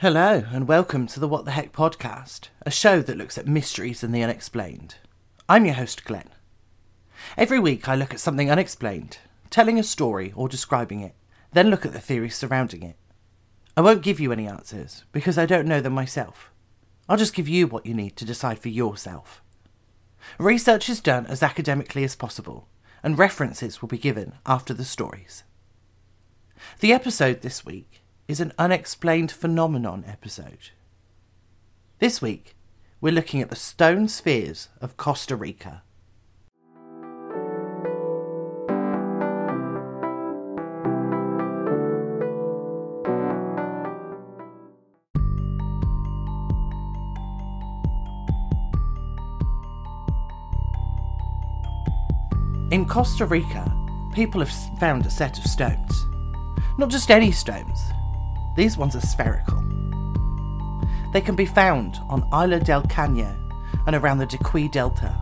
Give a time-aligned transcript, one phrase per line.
[0.00, 4.04] Hello, and welcome to the What the Heck podcast, a show that looks at mysteries
[4.04, 4.94] and the unexplained.
[5.48, 6.28] I'm your host, Glen.
[7.36, 9.18] Every week I look at something unexplained,
[9.50, 11.16] telling a story or describing it,
[11.52, 12.94] then look at the theories surrounding it.
[13.76, 16.52] I won't give you any answers because I don't know them myself.
[17.08, 19.42] I'll just give you what you need to decide for yourself.
[20.38, 22.68] Research is done as academically as possible,
[23.02, 25.42] and references will be given after the stories.
[26.78, 30.70] The episode this week is an unexplained phenomenon episode.
[31.98, 32.54] This week,
[33.00, 35.82] we're looking at the stone spheres of Costa Rica.
[52.70, 53.74] In Costa Rica,
[54.14, 56.04] people have found a set of stones.
[56.76, 57.80] Not just any stones,
[58.58, 59.62] these ones are spherical.
[61.12, 63.32] They can be found on Isla del Caño
[63.86, 65.16] and around the Diquís Delta.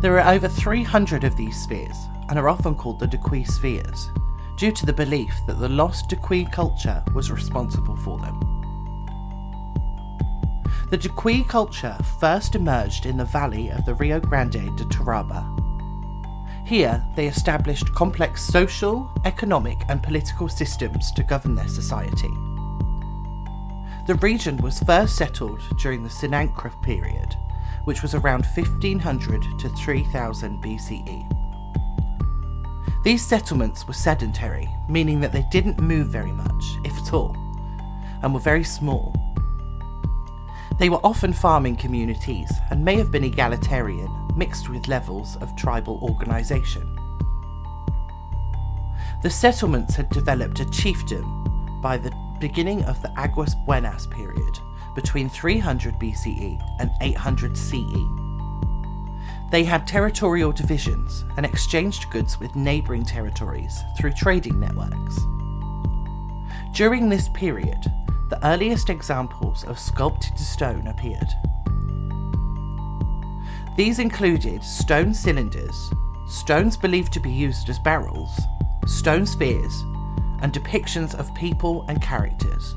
[0.00, 4.10] There are over 300 of these spheres and are often called the Diquís spheres
[4.56, 8.40] due to the belief that the lost Diquís culture was responsible for them.
[10.90, 15.63] The Diquís culture first emerged in the valley of the Rio Grande de Térraba
[16.64, 22.30] here, they established complex social, economic, and political systems to govern their society.
[24.06, 27.36] The region was first settled during the Sinancrá period,
[27.84, 31.30] which was around 1500 to 3000 BCE.
[33.04, 37.36] These settlements were sedentary, meaning that they didn't move very much, if at all,
[38.22, 39.14] and were very small.
[40.78, 46.00] They were often farming communities and may have been egalitarian mixed with levels of tribal
[46.02, 46.98] organisation.
[49.22, 54.58] The settlements had developed a chiefdom by the beginning of the Aguas Buenas period,
[54.94, 57.80] between 300 BCE and 800 CE.
[59.50, 65.18] They had territorial divisions and exchanged goods with neighbouring territories through trading networks.
[66.72, 67.84] During this period,
[68.30, 71.28] the earliest examples of sculpted stone appeared.
[73.76, 75.90] These included stone cylinders,
[76.26, 78.30] stones believed to be used as barrels,
[78.86, 79.82] stone spheres,
[80.40, 82.74] and depictions of people and characters.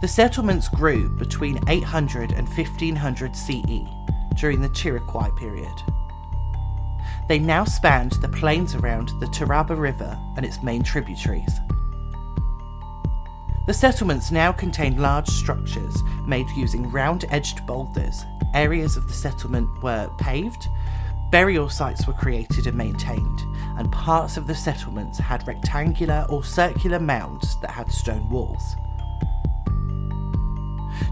[0.00, 3.62] The settlements grew between 800 and 1500 CE
[4.36, 5.82] during the Chiriquí period.
[7.28, 11.60] They now spanned the plains around the Térraba River and its main tributaries.
[13.70, 19.80] The settlements now contained large structures made using round edged boulders areas of the settlement
[19.80, 20.66] were paved,
[21.30, 23.42] burial sites were created and maintained,
[23.78, 28.74] and parts of the settlements had rectangular or circular mounds that had stone walls.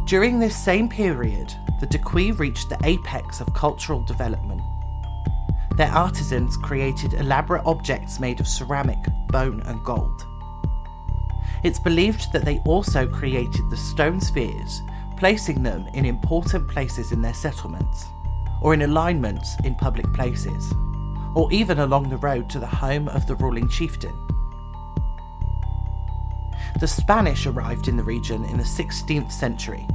[0.06, 4.62] During this same period, the Diquís reached the apex of cultural development.
[5.76, 8.98] Their artisans created elaborate objects made of ceramic,
[9.28, 10.27] bone, and gold.
[11.62, 14.82] It's believed that they also created the stone spheres
[15.18, 18.06] placing them in important places in their settlements,
[18.62, 20.72] or in alignments in public places,
[21.34, 24.14] or even along the road to the home of the ruling chieftain.
[26.78, 29.86] The Spanish arrived in the region in the 16th century.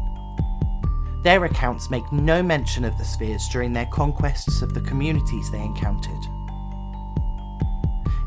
[1.22, 5.62] Their accounts make no mention of the spheres during their conquests of the communities they
[5.62, 6.26] encountered.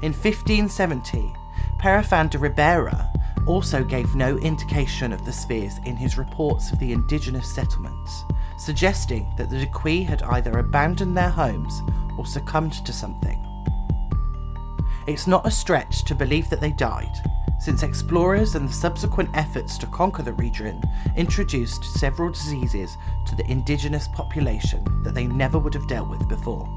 [0.01, 1.35] In 1570,
[1.79, 3.13] Perafan de Ribera
[3.47, 8.25] also gave no indication of the spheres in his reports of the indigenous settlements,
[8.59, 11.83] suggesting that the Diquís had either abandoned their homes
[12.19, 13.43] or succumbed to something.
[15.07, 17.15] It's not a stretch to believe that they died,
[17.61, 20.83] since explorers and the subsequent efforts to conquer the region
[21.17, 22.97] introduced several diseases
[23.27, 26.69] to the indigenous population that they never would have dealt with before.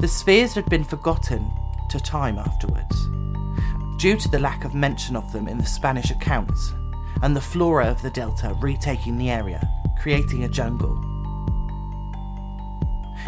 [0.00, 1.50] The spheres had been forgotten
[1.90, 3.08] to time afterwards,
[4.04, 6.74] due to the lack of mention of them in the Spanish accounts,
[7.22, 9.66] and the flora of the delta retaking the area,
[9.98, 10.94] creating a jungle.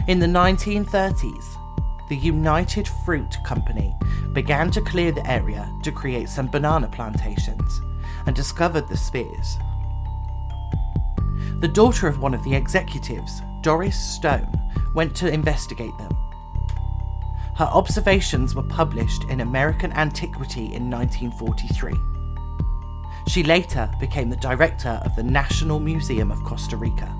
[0.06, 1.56] In the 1930s,
[2.10, 3.96] the United Fruit Company
[4.34, 7.80] began to clear the area to create some banana plantations
[8.26, 9.56] and discovered the spears.
[11.60, 14.52] The daughter of one of the executives, Doris Stone,
[14.94, 16.25] went to investigate them
[17.56, 21.94] her observations were published in American Antiquity in 1943.
[23.28, 27.10] She later became the director of the National Museum of Costa Rica.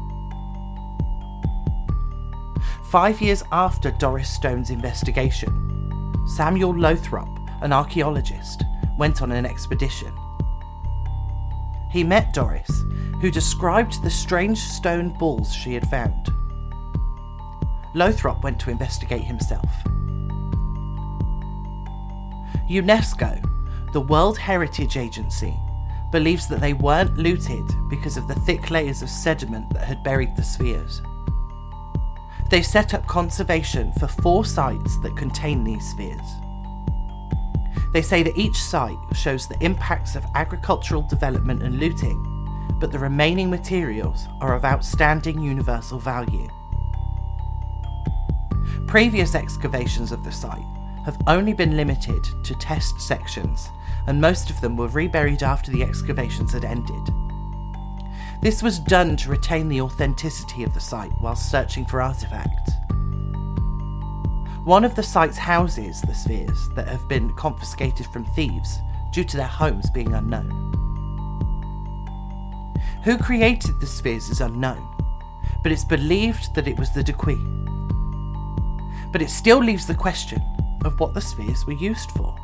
[2.91, 7.31] Five years after Doris Stone's investigation, Samuel Lothrop,
[7.62, 8.62] an archaeologist,
[8.99, 10.12] went on an expedition.
[11.91, 12.85] He met Doris,
[13.23, 16.29] who described the strange stone balls she had found.
[17.94, 19.71] Lothrop went to investigate himself.
[22.69, 23.41] UNESCO,
[23.93, 25.57] the World Heritage Agency,
[26.11, 30.35] believes that they weren't looted because of the thick layers of sediment that had buried
[30.35, 31.01] the spheres.
[32.51, 36.37] They set up conservation for four sites that contain these spheres.
[37.93, 42.21] They say that each site shows the impacts of agricultural development and looting,
[42.81, 46.49] but the remaining materials are of outstanding universal value.
[48.87, 50.75] Previous excavations of the site
[51.06, 53.70] have only been limited to test sections,
[54.08, 57.14] and most of them were reburied after the excavations had ended.
[58.43, 62.73] This was done to retain the authenticity of the site while searching for artefacts.
[64.64, 68.81] One of the site's houses the spheres that have been confiscated from thieves
[69.12, 70.50] due to their homes being unknown.
[73.05, 74.85] Who created the spheres is unknown,
[75.62, 77.41] but it's believed that it was the Diquís.
[79.12, 80.43] But it still leaves the question
[80.87, 82.35] of what the spheres were used for.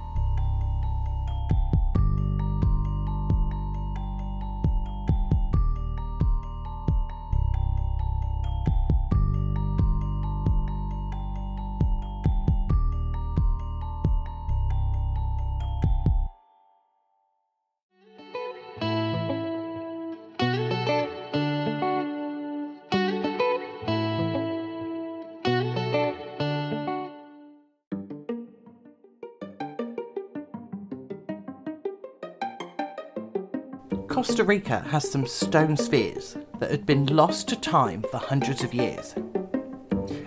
[34.12, 38.75] Costa Rica has some stone spheres that had been lost to time for hundreds of
[38.75, 39.14] years.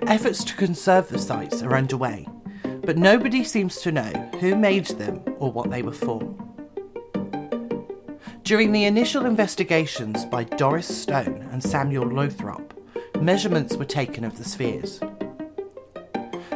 [0.08, 2.28] Efforts to conserve the sites are underway,
[2.82, 6.20] but nobody seems to know who made them or what they were for.
[8.42, 12.74] During the initial investigations by Doris Stone and Samuel Lothrop,
[13.22, 15.00] measurements were taken of the spheres.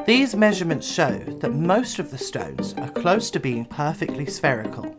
[0.08, 4.99] These measurements show that most of the stones are close to being perfectly spherical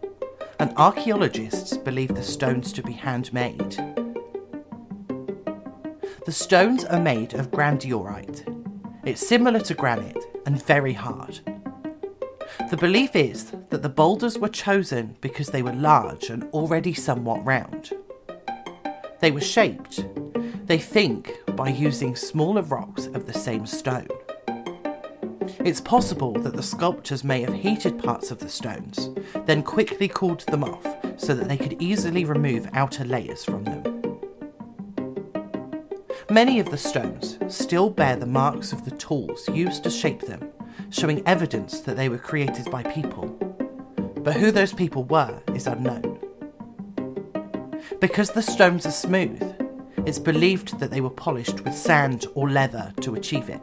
[0.61, 3.77] and archaeologists believe the stones to be handmade.
[6.27, 8.45] The stones are made of granodiorite.
[9.07, 11.41] It's similar to granite and very hard.
[12.69, 17.43] The belief is that the boulders were chosen because they were large and already somewhat
[17.43, 17.93] round.
[19.21, 20.05] They were shaped,
[20.67, 24.09] they think, by using smaller rocks of the same stone.
[25.59, 29.11] It's possible that the sculptors may have heated parts of the stones,
[29.47, 30.87] then quickly cooled them off
[31.17, 33.83] so that they could easily remove outer layers from them.
[36.31, 40.51] Many of the stones still bear the marks of the tools used to shape them,
[40.91, 43.27] showing evidence that they were created by people.
[44.23, 46.19] But who those people were is unknown.
[48.01, 49.43] Because the stones are smooth,
[50.07, 53.61] it's believed that they were polished with sand or leather to achieve it.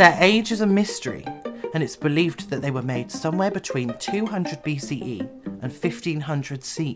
[0.00, 1.26] Their age is a mystery,
[1.74, 5.20] and it's believed that they were made somewhere between 200 BCE
[5.60, 6.94] and 1500 CE.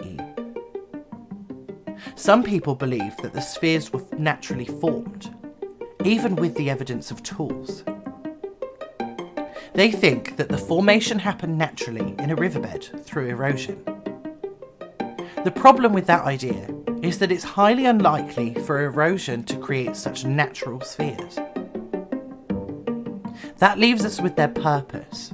[2.16, 5.36] Some people believe that the spheres were naturally formed,
[6.02, 7.84] even with the evidence of tools.
[9.74, 13.84] They think that the formation happened naturally in a riverbed through erosion.
[15.44, 20.24] The problem with that idea is that it's highly unlikely for erosion to create such
[20.24, 21.38] natural spheres.
[23.64, 25.32] That leaves us with their purpose.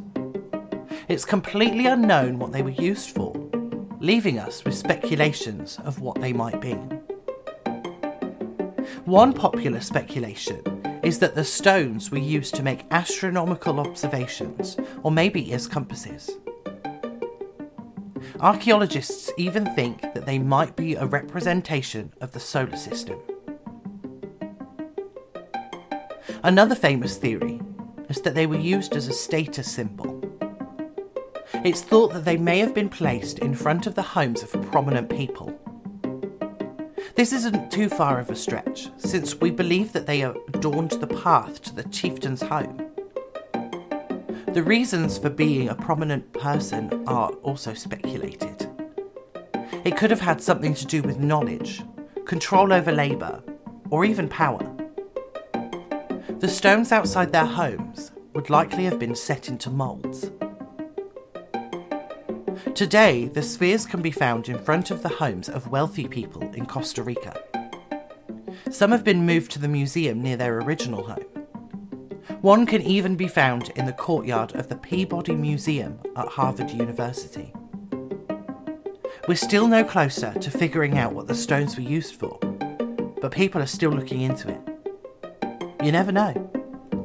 [1.09, 3.35] It's completely unknown what they were used for,
[3.99, 6.75] leaving us with speculations of what they might be.
[9.05, 10.63] One popular speculation
[11.03, 16.31] is that the stones were used to make astronomical observations, or maybe as compasses.
[18.39, 23.19] Archaeologists even think that they might be a representation of the solar system.
[26.45, 27.61] Another famous theory
[28.11, 30.21] is that they were used as a status symbol.
[31.65, 35.09] It's thought that they may have been placed in front of the homes of prominent
[35.09, 35.57] people.
[37.15, 41.63] This isn't too far of a stretch, since we believe that they adorned the path
[41.63, 42.91] to the chieftain's home.
[44.49, 48.69] The reasons for being a prominent person are also speculated.
[49.85, 51.83] It could have had something to do with knowledge,
[52.25, 53.43] control over labour,
[53.91, 54.80] or even power.
[56.41, 60.31] The stones outside their homes would likely have been set into moulds.
[62.75, 66.65] Today, the spheres can be found in front of the homes of wealthy people in
[66.65, 67.39] Costa Rica.
[68.71, 71.27] Some have been moved to the museum near their original home.
[72.41, 77.53] One can even be found in the courtyard of the Peabody Museum at Harvard University.
[79.29, 82.39] We're still no closer to figuring out what the stones were used for,
[83.21, 84.70] but people are still looking into it.
[85.83, 86.35] You never know.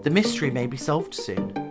[0.04, 1.65] The mystery may be solved soon.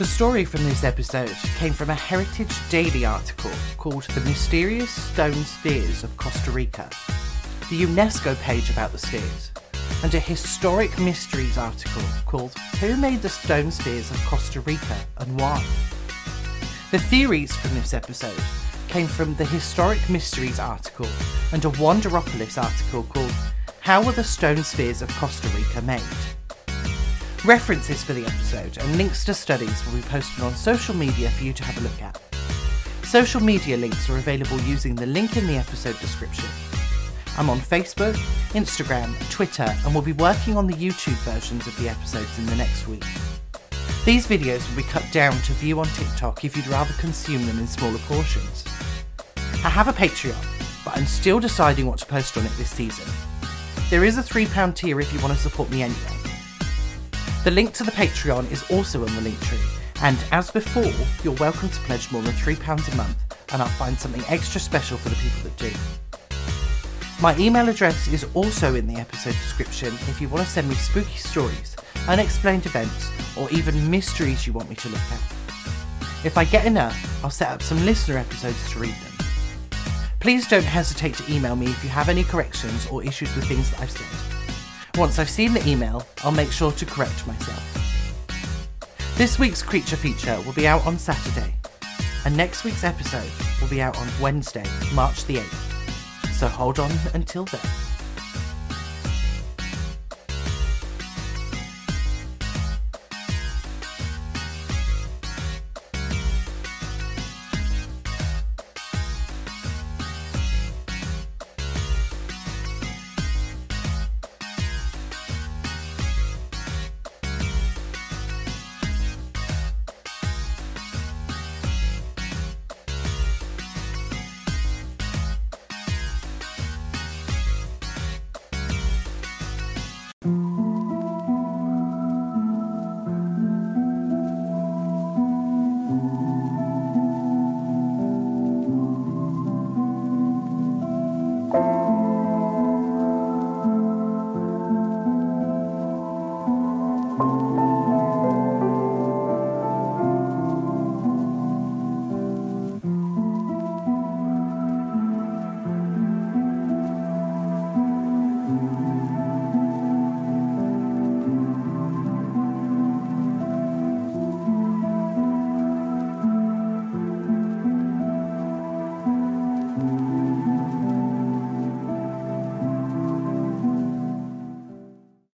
[0.00, 5.34] The story from this episode came from a Heritage Daily article called The Mysterious Stone
[5.34, 6.88] Spheres of Costa Rica,
[7.68, 9.50] the UNESCO page about the spheres,
[10.02, 15.38] and a Historic Mysteries article called Who Made the Stone Spheres of Costa Rica and
[15.38, 15.62] Why?
[16.92, 18.42] The theories from this episode
[18.88, 21.08] came from the Historic Mysteries article
[21.52, 23.34] and a Wonderopolis article called
[23.80, 26.39] How Were the Stone Spheres of Costa Rica Made?
[27.46, 31.42] References for the episode and links to studies will be posted on social media for
[31.42, 32.20] you to have a look at.
[33.02, 36.44] Social media links are available using the link in the episode description.
[37.38, 38.12] I'm on Facebook,
[38.50, 42.56] Instagram, Twitter, and will be working on the YouTube versions of the episodes in the
[42.56, 43.06] next week.
[44.04, 47.58] These videos will be cut down to view on TikTok if you'd rather consume them
[47.58, 48.66] in smaller portions.
[49.64, 53.10] I have a Patreon, but I'm still deciding what to post on it this season.
[53.88, 56.19] There is a £3 tier if you want to support me anyway.
[57.42, 59.56] The link to the Patreon is also in the link tree,
[60.02, 60.92] and as before,
[61.24, 63.16] you're welcome to pledge more than £3 a month,
[63.54, 65.72] and I'll find something extra special for the people that do.
[67.22, 70.74] My email address is also in the episode description if you want to send me
[70.74, 71.76] spooky stories,
[72.08, 75.20] unexplained events, or even mysteries you want me to look at.
[76.22, 79.26] If I get enough, I'll set up some listener episodes to read them.
[80.20, 83.70] Please don't hesitate to email me if you have any corrections or issues with things
[83.70, 84.39] that I've said.
[85.00, 88.26] Once I've seen the email, I'll make sure to correct myself.
[89.16, 91.54] This week's creature feature will be out on Saturday,
[92.26, 93.30] and next week's episode
[93.62, 96.32] will be out on Wednesday, March the 8th.
[96.34, 97.62] So hold on until then.